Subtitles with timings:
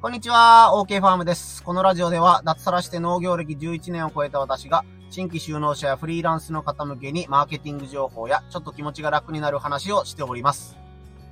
[0.00, 1.60] こんにちは、OK ファームです。
[1.64, 10.76] このラジオでは、脱サラして農業歴11年を超えた私が、新規就農者やフリーランスの方向けにマーケティング情報や、ちょっと気持ちが楽になる話をしております。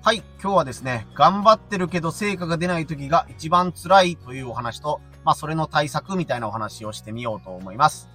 [0.02, 8.09] はい、今日はですね、頑張ってるけど成果が出ない時が一番辛いというお話と、まあ、それの対策みたいなお話をしてみようと思います。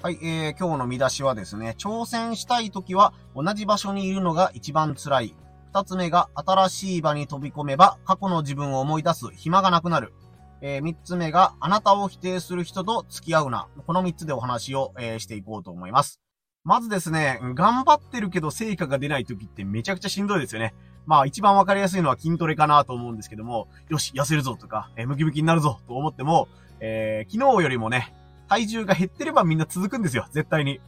[0.00, 5.34] はい、えー、今日の見出しはですね、挑戦したい時は同じ場所にいるのが一番辛い。
[5.74, 10.12] 二つ目が、新しい場に飛び込めば過去の自分を思い出す暇がなくなる。
[10.60, 13.68] えー、三つ目が、あなたを否定する人と付き合うな。
[13.86, 16.20] この三つでお話を、えー、していこうと思います。
[16.62, 20.74] まずですね、頑張ってるけど成果が出ない時ってめちゃくちゃしんどいですよね。
[21.06, 26.48] まあ一番わかりやすいのは筋トレかなと思うんですけども、よし、痩せるぞとか、えー、ムキムキになるぞと思っても、
[26.80, 28.14] えー、昨日よりもね、
[28.46, 30.80] 体重が減ってればみんな続くんですよ、絶対に。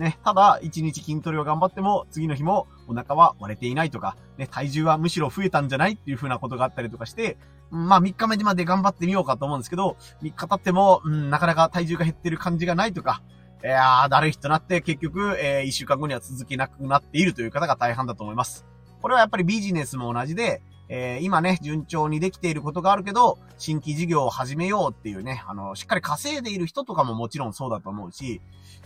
[0.00, 7.36] ね、ただ、一日筋トレを頑張っても、次の日もお腹は割れていないとか、ね、体重はむしろ増えたんじゃないっていう風なことがあったりとかして、
[7.70, 13.22] まあ3日目まで頑張ってみようかと思うんですけど、3日経っても、うん、なかなか体重が減ってる感じがないとか、
[13.62, 18.64] いやー、だるい日となって結局、えー、1週間後には続けなくなっているという方が大半だと思います。
[19.02, 20.62] これはやっぱりビジネスも同じで、
[20.92, 28.40] えー、今ね、順調にできていることがあるけど、新規事業を始めようっていうね、あの、しっかり稼いでいる人とかももちろんそうだと思うし、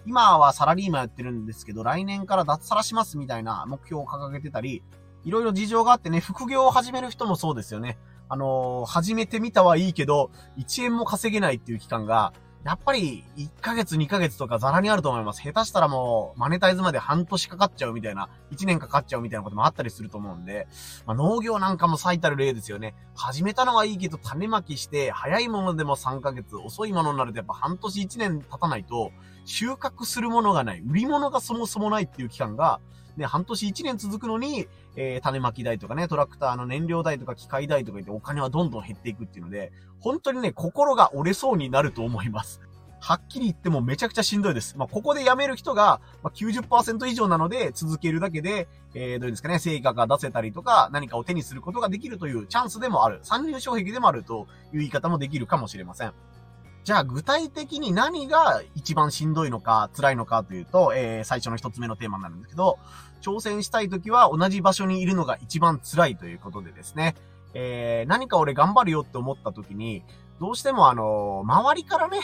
[0.07, 4.83] 今はサラリーマンやってるんですけど、来年から脱サラしますみたいな目標を掲げてたり、
[5.25, 7.99] いろいろ事情があってね、副業を始める人もそうですよね。
[8.29, 12.33] あのー、始めてみたはいいけど、1円も稼げないっていう期間が、
[12.65, 15.43] やっぱり、1ヶ月2ヶ月とかザラにあると思います。
[15.43, 20.67] 下手したらもう、マネタイズまで半年かかっちゃうみたいな、1年かかっちゃうみたいなこともあったりすると思うんで、
[21.05, 22.95] まあ、農業なんかも最たる例ですよね。
[23.15, 29.13] 始めたのはいいけど、種まきして、早いものでも3ヶ月、遅いものになるとやっぱ半年1年経たないと、
[29.45, 32.81] 収穫するものがない、売り物がそもそもないっていう期間が、
[33.17, 42.61] ね、半年1年続くのに、えー、種まき代とかね、トラクターの燃料代とか機械代とか言ってお金はどんどん減っていくっていうので、本当にね、心が折れそうになると思います。
[43.01, 44.79] はっきり言ってもめちゃくちゃしんどいです。
[44.79, 53.21] まあ、ここで辞める人が、ま90%以上なので続けるだけで、えー、どういうんですかね、成果が出せたりとか、何かを手にすることができるというチャンスでもある。
[53.23, 56.15] 参入障壁でもあるという言い方もできるかもしれません。
[56.85, 62.79] じゃあ具体的に何が一番しんどいのか、辛いのかというと、えー、最初の一つ目のテーマになるんですけど、
[63.23, 67.15] 挑戦したい時は同じ場所にいるのが一番辛いということでですね、
[67.55, 70.03] えー、何か俺頑張るよって思った時に、
[70.41, 72.21] どうしてもあのー、周りからね、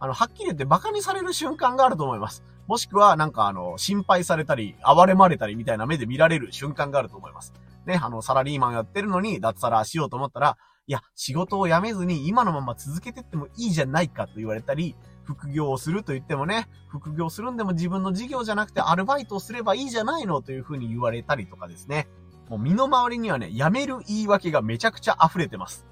[0.00, 2.42] あの、はっきり言って馬鹿にされる瞬間があると思います。
[2.66, 7.52] もしくは、なんかあの、心配されたり、哀れまれたりみたいな目で見られる瞬間があると思います。
[7.84, 10.56] ね、あの、サラリーマンやってるのに、脱サラしようと思ったら、
[10.88, 22.08] いや、仕事を辞めずに今のまま続けてってもいいじゃないかと言われたり、副業をすると言ってもね、副業するんでも自分の事業じゃなくてアルバイトをすればいいじゃないのというふうに言われたりとかですね。
[22.48, 25.86] もう身の回りにはね、辞める言い訳がめちゃくちゃ溢れてます。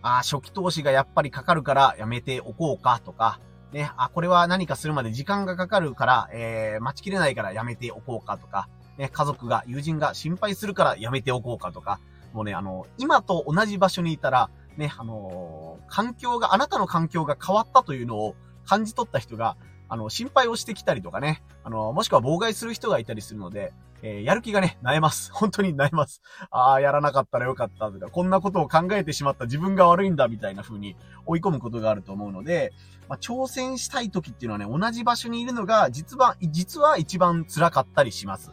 [0.00, 3.40] ああ、初期投資がやっぱりかかるからやめておこうかとか、
[3.72, 12.00] ね、あ、これは何かするまで時間がかかるから、えー、待ちきれないからやめておこうかとか、ね、家族が、友人が心配するからやめておこうかとか、
[12.32, 19.56] もうね、あの、今と同じ場所にいたら、ね、あのー、環境が、あなたの環境が変わったというのを感じ取った人が、
[19.88, 25.30] あの、心配をしてきたりとかね、あの、もしくは妨害する人がいたりするので、えー、やる気がね、萎えます。
[25.34, 26.22] 本当に萎えます。
[26.50, 30.96] ああ、やらなかったらよかったとか、こんなことを考えてしまった自分が悪いんだみたいな風に
[31.26, 32.72] 追い込むことがあると思うので、
[33.08, 38.52] まあ、挑戦したい時っていうのはね、同じ場所にいるのが、実は、実は一番辛かったりします。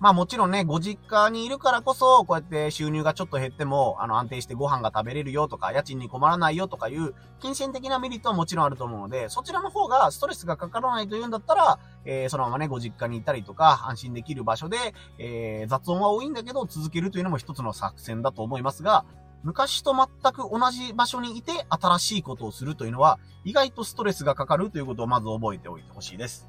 [0.00, 14.78] まあもちろんね、ご実家にいるからこそ、こうやって収入がちょっと減っても、あの安定してご飯が食べれるよとか、家賃に困らないよとかいう、金銭的なメリットはもちろんあると思うので、そちらの方がストレスがかからないというんだったら、えー、そのままね、ご実家に行ったりとか、安心できる場所で、
[15.18, 19.04] えー、雑音は多いんだけど、続けるというのも一つの作戦だと思いますが、
[19.42, 26.48] 昔と全く同じ場所にいて新しいことをするというのは、意外とストレスがかかるということをまず覚えておいてほしいです。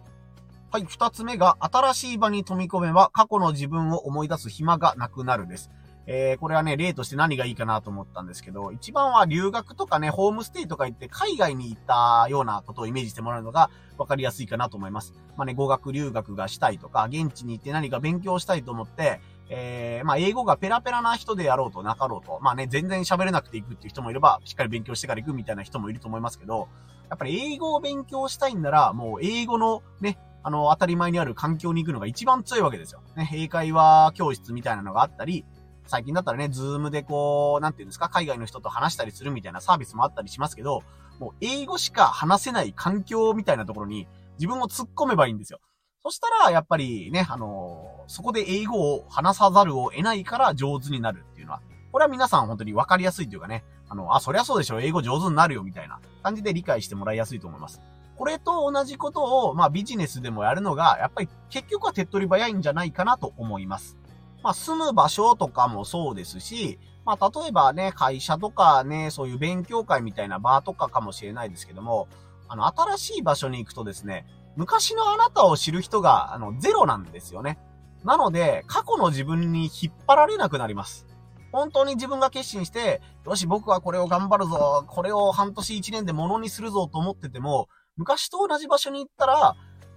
[0.73, 5.69] はい、二つ目が、新しい場に飛び込めば、過去の自分を思い出す暇がなくなるです。
[6.07, 15.13] えー、これはね、例として何がいいかなと思ったんですけど、一番は留学とかね、ホームステイとか行って海外に行ったようなことをイメージしてもらうのが分かりやすいかなと思います。
[15.35, 19.19] まあね、語学留学がしたいとか、現地に行って何か勉強したいと思って、
[19.49, 26.69] えー、まあ、英語がペラペラな人でやろうとなかろうと、まあね、全然喋れなくて行くっていう人もいれば、しっかり勉強してから行くみたいな人もいると思いますけど、
[27.09, 33.01] やっぱり英語を勉強したいんなら、もう英語のね、あの、当たり前にある環境に行くのが一番強いわけですよ。
[33.15, 35.45] ね、英会話教室みたいなのがあったり、
[35.87, 40.83] 最近だったらね、ズームでこう、なんていうんですか、海外の人と話したりするみたいなサービスもあったりしますけど、
[41.19, 44.07] もう英語しか話せない環境みたいなところに
[44.37, 45.59] 自分を突っ込めばいいんですよ。
[46.03, 51.61] そしたら、やっぱりね、あの、そこで英語を話さざるを得ないから上手になるっていうのは、
[51.91, 57.81] これは皆さん本当に分かりやすいというかね、あの、あ、そりゃそうでしょ、英語上手になるよ、みたいな感じで理解してもらいやすいと思います。
[58.21, 63.97] これと同じことを、まあビジネスでもやるのが、やっぱり結局は手っ取り早いんじゃないかなと思います。
[64.43, 72.07] まあ住む場所とかもそうですし、まあ例えばね、会社とかね、そういう勉強会みたいな場とかかもしれないですけども、
[72.47, 77.57] あの、新しい場所に行くとですね、昔のあなたを知る人が、あの、ゼロなんですよね。
[78.03, 81.07] なので、過去の自分に引っ張られなくなります。
[81.51, 87.67] 本当に自分が決心して、よし、僕はこれを頑張るぞ、これを半年一年で物にするぞと思ってても、
[88.01, 89.55] 昔と同じ場所に行ったら、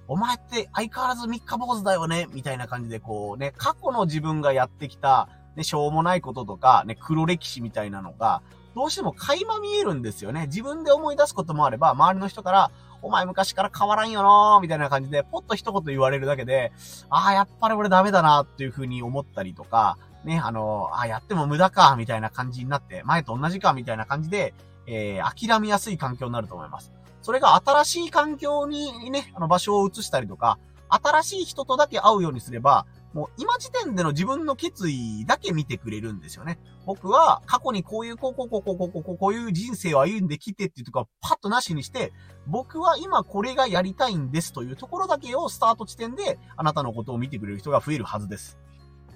[0.08, 8.42] お前って相変わらず三日坊主だよね、みたいな感じでこうね、過去の自分がやってきた、ね、しょうもないこととか、ね、黒歴史みたいなのが、
[8.74, 10.48] どうしても垣間見えるんですよね。
[10.48, 12.70] 自分で思い出すこともあれば、周りの人から、
[13.00, 16.72] お前昔から変わらんよなーみたいな感じで、ポッと一言言われるだけで、
[17.08, 24.52] ああ、やっぱり俺ダメだなっていう風に思ったりとか、ね、あの、ああ、やっても無駄か、みたいな感じになって、前と同じか、みたいな感じで、
[24.86, 26.92] えー、諦めやすい環境になると思います。
[27.24, 30.58] それが新しい環境にね、あの場所を移したりとか、
[30.90, 36.58] 新しい人とだけ会うようにすれば、もう今時点での自分の決意だけ見てくれるんですよね。
[36.84, 42.12] 僕は過去にこういう、こうこうこうこうこうこうこういう人生を歩んできてっていうところパッとなしにして、
[42.46, 48.58] 僕は今これがやりたいんですというところだけをスタート地点であなたのことを見てくれる人が増えるはずです。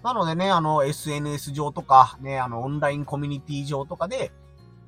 [0.02, 4.32] なのでね、あの SNS 上とか、ね、あのオンラインコミュニティ上とかで、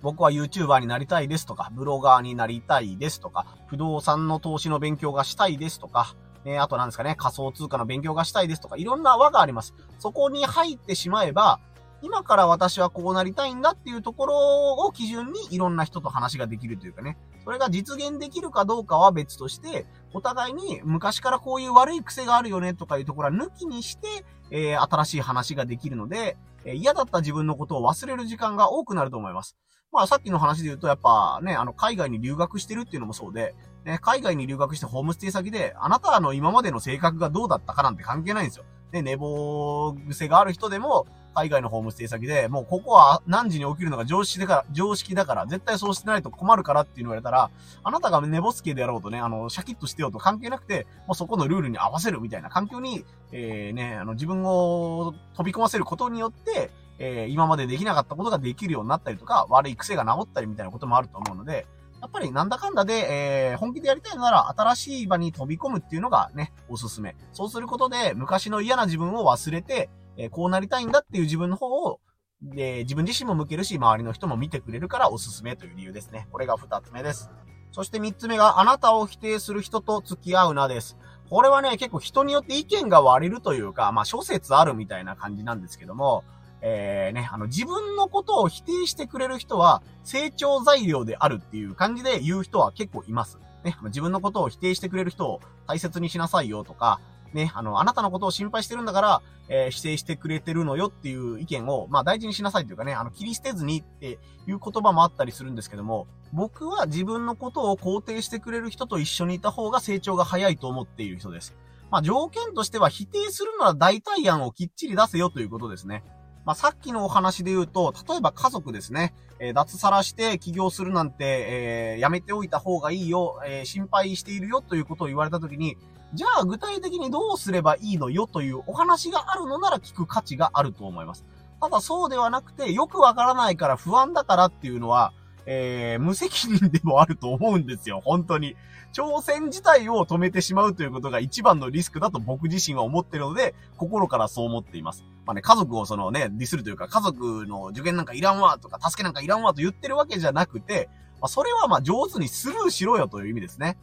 [0.03, 6.15] 僕は YouTuber になりたいですとか、ブロガーになりたいですとか、不動産の投資の勉強がしたいですとか、
[6.45, 9.75] えあとなんですかね、仮想通貨の勉強がしたいですとか、いろんな輪があります。
[9.99, 11.61] そこに入ってしまえば、
[12.03, 29.57] 今から私はこうなりたいんだっていうところを基準にいろんな人と話ができるというかね、それが実現できるかどうかは別として、お互いに昔からこういう悪い癖があるよねとかいうところは抜きにして、えー、新しい話ができるので、えー、嫌だった自分のことを忘れる時間が多くなると思います。
[29.93, 33.55] まあさっきの話で言うとやっぱね、あの海外に留学してるっていうのもそうで、
[33.85, 38.65] ね、海外に留学してホームステイ先で、あなたの今までの性格がどうだったかなんて関係ないんですよ。
[38.93, 47.51] ね、寝坊癖がある人でも、海外のホームステイ先で、もうここは何時に起きるのが常識だから、常識だから、絶対そうしてないと困るからっていうのを言われたら、
[47.85, 61.67] あなたが寝坊すけでやろうとね、あの、シャキッとしてようと関係なくて、もうそこのルールに合わせるみたいな環境に、えー、ね、あの、自分を飛び込ませることによって、えー、今までできなかったことができるようになったりとか、悪い癖が治ったりみたいなこともあると思うので、
[62.01, 67.17] やっぱりなんだかんだで、えー、本気でやりたいなら新しい場に飛び込むっていうのがね、おすすめ。
[67.33, 72.01] そうすることで昔の嫌な自分を忘れて、えー、こうなりたいんだっていう自分の方を、
[72.43, 76.29] で、自分自身も向けるし、周りの人も見てくれるからおすすめという理由ですね。
[76.33, 77.31] これが二つ目です。
[77.73, 80.97] そして三つ目が、あなたを否定する人と付き合うなです。
[81.29, 86.25] これはね、結構人によって意見が割れるというか、まあ諸説あるみたいな感じなんですけども、
[86.63, 93.39] えー、ね、あの、自分のことを否定してくれる人は、成長材料であるっていう感じで言う人は結構います。
[93.65, 97.01] ね、自分のことを否定してくれる人を大切にしなさいよとか、
[97.33, 111.55] ね、あの、あなたのことを心配してるんだから、えー、否定してくれてるのよっていう意見を、まあ大事にしなさいというかね、あの、切り捨てずにっていう言葉もあったりするんですけども、僕は自分のことを肯定してくれる人と一緒にいた方が成長が早いと思っている人です。
[111.91, 116.05] まあ条件としては否定するなら代替案をきっちり出せよということですね。
[116.45, 125.77] まあ、さっきのお話で言うと、例えば家族ですね、えー、脱サラして起業するなんて、えー、やめておいた方がいいよ、えー、心配しているよということを言われたときに、
[126.13, 131.25] じゃあ具体的にどうすればいいのよというお話があるのなら聞く価値があると思います。
[131.61, 135.13] ただそうではなくて、よくわからないから不安だからっていうのは、
[135.47, 138.57] えー、無責任でもあると思うんですよ、 本当に。
[138.93, 145.05] 挑戦自体を止めてしまうということが一番のリスクだと僕自身は思ってるので、心からそう思っています。
[145.27, 150.89] まあね、家族をそのね、ディスるというか、家族の受験なんかいらんわとか、助けなんかいらんわと言ってるわけじゃなくて、
[151.21, 153.79] まあ、それはまあ上手にスルーしろよという意味ですね。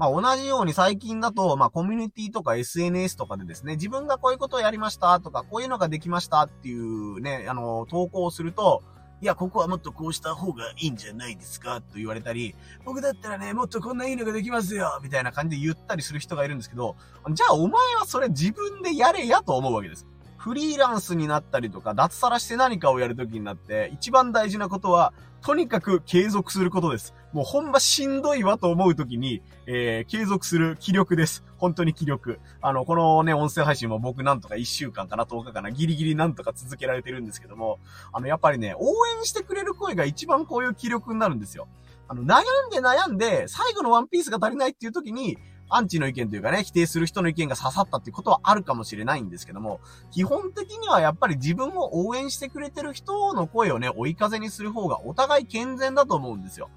[0.00, 8.82] まあ、同じように最近だと、まあ、コミュニティとか SNS とかでですね、自分がこういうことをやりましたとか、こういうのができましたっていうね、あの、投稿をすると、
[9.22, 12.54] いや、ここはもっとこうした方がいいんじゃないですかと言われたり、
[12.86, 16.96] 僕だったらね、もっとこんないいのができますよみたいな感じで言ったりする人がいるんですけど、
[17.32, 20.06] じゃあお前はそれ自分でやれやと思うわけです。
[20.38, 25.12] フリーランスになったりとか、脱サラして何かをやるときになって、一番大事なことは、
[25.42, 27.14] とにかく継続することです。
[27.32, 31.44] もうほんましんどいわと思うときに、えー、継続する気力です。
[31.56, 32.40] 本当に気力。
[32.60, 37.78] あの、このね、音声配信も僕なんとか1週間かな、10日かな、ギリギリなんとか続けられてるんですけども、
[38.12, 41.68] あの、やっぱりね、応援してくれる声が一番こういう気力になるんですよ。
[42.08, 45.38] あの、悩んで悩んで、最後のワンピースが足りないっていう時に、
[45.70, 56.68] アンチの意見というかね、否定する人の意見が刺さったってことはあるかもしれないんですけども、基本的にはやっぱり自分を応援してくれてる人の声をね、追い風にする方がお互い健全だと思うんですよ。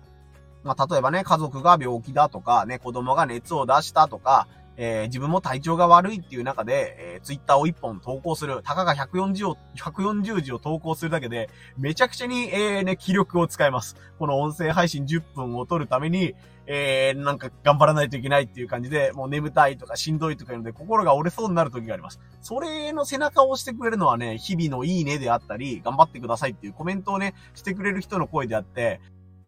[0.64, 4.48] まあ、例えばね、家族が病気だとか、ね、子供が熱を出したとか、
[4.78, 13.96] えー、自分も体調が悪いっていう中で、えー、ツイッターを1本投稿する、たかが140を、140字を投稿するだけで、めちゃくちゃに、えー、ね、気力を使います。
[14.18, 22.20] この音声配信10分を撮るために、えー、なんか頑張らないといけないっていう感じで、もう眠たいとかしんどいとかいうので、心が折れそうになる時があります。
[22.42, 29.02] それの背中を押してくれるのはね、日々のいいねであったり、頑張ってくださいっていうコメントをね、してくれる人の声であって、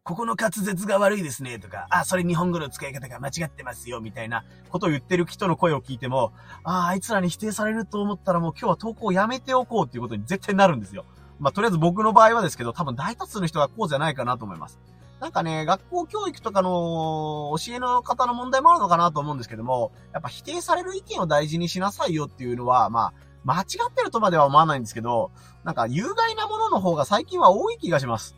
[0.06, 6.32] ここの滑舌が悪いですねとか、あ、それ日本語の使い方が間違ってますよみたいなことを言ってる人の声を聞いても、
[6.64, 11.06] あ、あいつらに否定されると思ったらもう今日は投稿をやめておこうっていうことに絶対なるんですよ。
[11.40, 14.78] まあ、とりあえず僕の場合はですけど、多分大多数の人がこうじゃないかなと思います。
[15.20, 25.32] なんかね、学校教育とかの教えの方の問題もあるのかなと思うんですけども、やっぱ否定される意見を大事にしなさいよっていうのは、まあ、間違ってるとまでは思わないんですけど、
[25.64, 28.36] なんか有害なものの方が最近は多い気がします。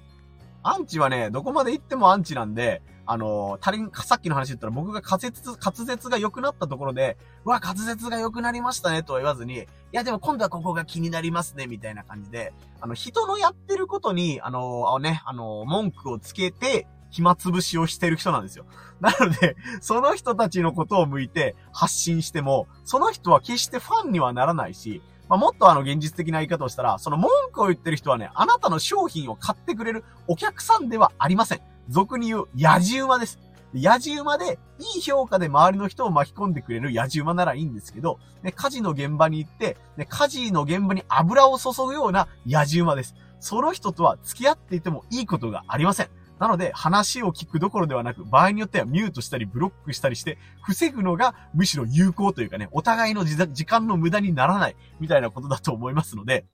[0.69, 18.65] アンチはね、どこまで行ってもアンチなんで、あの、足りん、さっきの話言ったら僕が滑舌、滑舌が良くなったところで、うわ、滑舌が良くなりましたねとは言わずに、いやでも今度はここが気になりますね、みたいな感じで、あの、人のやってることに、あの、あね、あの、文句をつけて、暇つぶしをしてる人なんですよ。
[18.99, 31.61] なので、その人たちのことを向いて発信しても、その人は決してファンにはならないし、まあ、もっとあの現実的な言い方をしたら、その文句を言ってる人はね、あなたの商品を買ってくれるお客さんではありません。
[31.89, 33.39] 俗に言う、やじ馬です。
[33.73, 43.15] やじ馬で、いい評価で周りの人を巻き込んでくれるやじ馬ならいいんですけど、ね、火事の現場に行って、ね、火事の現場に油を注ぐようなやじ馬です。
[43.39, 46.09] その人とは付き合っていてもいいことがありません。
[46.39, 56.45] なので、話を聞くどころではなく、場合によってはミュートしたりブロックしたりして、防ぐのがむしろ有効というかね、お互いの時間の無駄にならない、みたいなことだと思いますので、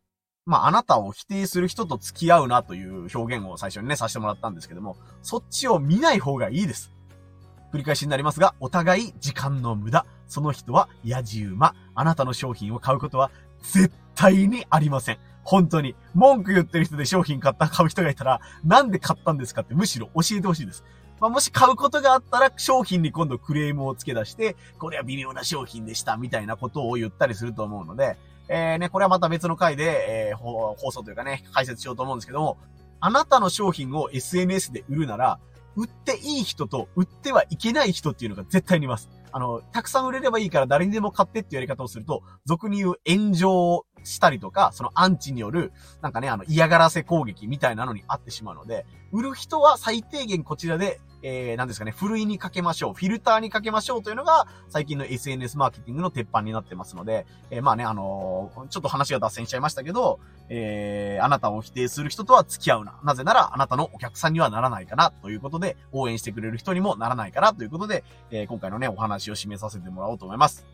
[0.46, 6.92] まあ、あなたを否定する人と付き合うなという表現を最初にね、させてもらったんですけども、そっちを見ない方がいいです。
[7.74, 10.06] 繰り返しになりますが、お互い時間の無駄。
[10.28, 11.76] その人はやじ馬。
[11.96, 15.18] あなたの商品を買うことは絶対にありません。
[15.44, 15.96] 本当に。
[16.14, 20.84] 文句言ってる人で商品買った、買う人がいたら、なんで買ったんですかってむしろ教えてほしいです。
[21.20, 28.18] まあ、もし買うことがあったら、商品に今度クレームを付け出して、これは微妙な商品でした、みたいなことを言ったりすると思うので、
[28.50, 32.58] えー、ね、これはまた別の回で、えー、放送というかね、解説しようと思うんですけども、
[33.00, 35.40] あなたの商品を SNS で売るなら、
[35.76, 39.10] 売っていい人と売ってはいけない人っていうのが絶対にいます。
[39.32, 60.20] あの、たくさん売れればいいから誰にでも買ってっていうやり方をすると、俗に言う炎上したりとか、そのアンチによる、なんかね、あの、嫌がらせ攻撃みたいなのにあってしまうので、売る人は最低限こちらで、えー、なんですかね、ふるいにかけましょう、フィルターにかけましょうというのが、最近の SNS マーケティングの鉄板になってますので、えー、まあね、あのー、ちょっと話が脱線しちゃいましたけど、
[60.50, 63.00] えー、あなたを否定する人とは付き合うな。
[63.04, 70.66] なぜなら、あなたのお客さんにはならないかな、ということで、応援してくれる人にもならないかな、ということで、えー、今回のね、お話を締めさせてもらおうと思います。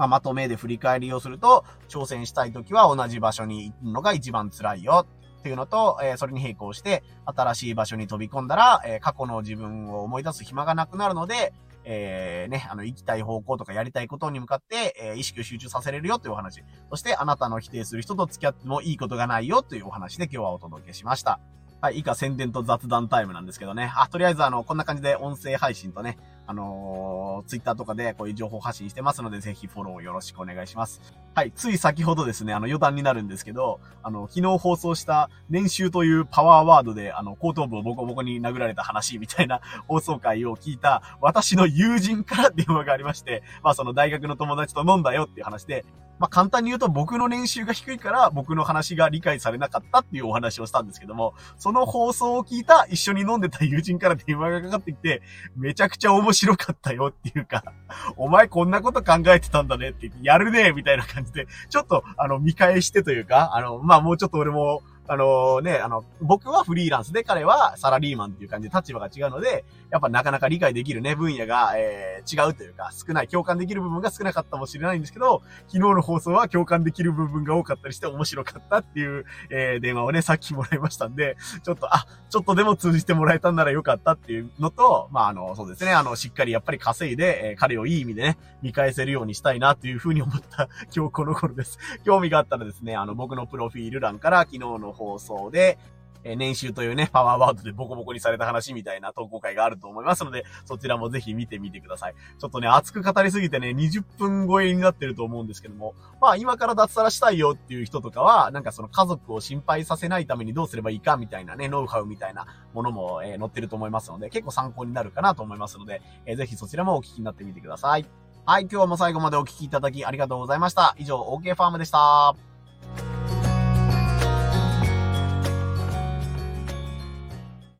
[0.00, 5.06] まあ、まとめで振り返りをすると、挑戦したい時は同じ場所に行くのが一番辛いよ
[5.40, 11.52] っていうのと、えー、それに並行して、新しい場所に飛び込んだら、えー、過去の自分を思い出す暇がなくなるので、
[11.84, 16.64] えー、ね、あの、行きたい方向とかやりたいことに向かって、えー、意識を集中させれるよというお話。
[16.88, 21.40] そして、あなたの否定する人と付き合ってもいいことがないよというお話で今日はお届けしました。
[21.82, 23.90] はい、以下宣伝と雑談タイムなんですけどね。
[23.96, 31.00] あ、とりあえずあの、こんな感じで音声配信とね、あのー、ツイッターとかでこういう情報発信してますので、ぜひフォローよろしくお願いします。
[31.32, 45.84] はい、つい先ほどですね、あの余談になるんですけど、あの、昨日放送した年収というパワーワードで、あの、後頭部をボコボコに殴られた話みたいな 放送回を聞いた私の友人から電話がありまして、まあその大学の友達と飲んだよっていう話で、
[46.18, 55.22] まあ簡単に言うと僕の年収が低いから僕の話が理解されなかったっていうお話をしたんですけども、その放送を聞いた一緒に飲んでた友人から電話がかかってきて、
[55.56, 57.62] めちゃくちゃ面白白かったよっていうか、
[58.16, 64.82] お前こんなこと考えてたんだねって言って、やるねみたいな感じで、ちょっとあの見返してというか、あの、まあもうちょっと俺も
[65.12, 91.80] あのね、あの、僕はフリーランスで彼はサラリーマンっていう感じで立場が違うので、やっぱなかなか理解できるね、分野が、えー、違うというか、少ない、共感できる部分が少なかったかもしれないんですけど、昨日の放送は共感できる部分が多かったりして面白かったっていう、えー、電話をね、さっきもらいましたんで、ちょっと、あ、ちょっとでも通じてもらえたんならよかったっていうのと、まあ、あの、そうですね、あの、しっかりやっぱり稼いで、えー、彼をいい意味でね、見返せるようにしたいなっていうふうに思った今日この頃です。
[92.04, 95.78] 興味があったらですね、あの、僕のプロフィール欄から昨日の放送で、
[96.22, 102.14] え、年収というね、パワーワードでボコボコにされた話みたいな投稿会があると思いますので、そちらもぜひ見てみてください。
[102.38, 118.04] ちょっとね、熱く語りすぎてね、20分超えになってると思うんですけども、まあ今から脱サラしたいよっていう人とかは、なんかその家族を心配させないためにどうすればいいかみたいなね、ノウハウみたいなものも、えー、載ってると思いますので、結構参考になるかなと思いますので、えー、ぜひそちらもお聞きになってみてください。
[118.44, 120.94] はい、今日も最後までお聞きいただきありがとうございました。
[120.98, 122.49] 以上、OK ファームでした。